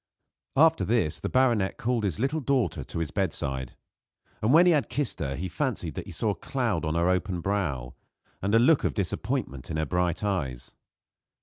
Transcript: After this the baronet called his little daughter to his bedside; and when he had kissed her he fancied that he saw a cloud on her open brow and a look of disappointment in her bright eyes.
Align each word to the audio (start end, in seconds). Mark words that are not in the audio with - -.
After 0.55 0.83
this 0.83 1.19
the 1.19 1.29
baronet 1.29 1.77
called 1.77 2.05
his 2.05 2.19
little 2.19 2.39
daughter 2.41 2.83
to 2.83 2.97
his 2.97 3.11
bedside; 3.11 3.75
and 4.41 4.51
when 4.51 4.65
he 4.65 4.71
had 4.71 4.89
kissed 4.89 5.19
her 5.19 5.35
he 5.35 5.47
fancied 5.47 5.93
that 5.93 6.07
he 6.07 6.11
saw 6.11 6.31
a 6.31 6.35
cloud 6.35 6.85
on 6.85 6.95
her 6.95 7.07
open 7.07 7.39
brow 7.39 7.93
and 8.41 8.55
a 8.55 8.57
look 8.57 8.83
of 8.83 8.95
disappointment 8.95 9.69
in 9.69 9.77
her 9.77 9.85
bright 9.85 10.23
eyes. 10.23 10.73